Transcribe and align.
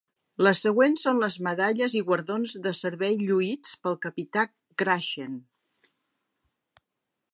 Les 0.45 0.59
següents 0.67 1.03
són 1.07 1.19
les 1.23 1.35
medalles 1.47 1.97
i 1.99 2.01
guardons 2.07 2.55
de 2.65 2.73
servei 2.79 3.19
lluïts 3.27 3.75
pel 3.85 3.99
Capità 4.07 4.47
Cragen. 4.83 5.37